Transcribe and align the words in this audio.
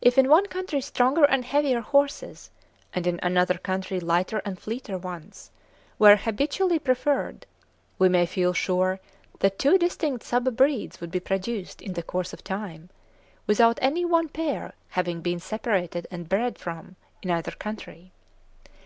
If 0.00 0.16
in 0.16 0.30
one 0.30 0.46
country 0.46 0.80
stronger 0.80 1.24
and 1.24 1.44
heavier 1.44 1.82
horses, 1.82 2.48
and 2.94 3.06
in 3.06 3.20
another 3.22 3.58
country 3.58 4.00
lighter 4.00 4.40
and 4.46 4.58
fleeter 4.58 4.96
ones, 4.96 5.50
were 5.98 6.16
habitually 6.16 6.78
preferred, 6.78 7.44
we 7.98 8.08
may 8.08 8.24
feel 8.24 8.54
sure 8.54 8.98
that 9.40 9.58
two 9.58 9.76
distinct 9.76 10.24
sub 10.24 10.56
breeds 10.56 11.02
would 11.02 11.10
be 11.10 11.20
produced 11.20 11.82
in 11.82 11.92
the 11.92 12.02
course 12.02 12.32
of 12.32 12.42
time, 12.42 12.88
without 13.46 13.78
any 13.82 14.06
one 14.06 14.30
pair 14.30 14.72
having 14.88 15.20
been 15.20 15.38
separated 15.38 16.06
and 16.10 16.30
bred 16.30 16.56
from, 16.58 16.96
in 17.22 17.30
either 17.30 17.50
country. 17.52 18.10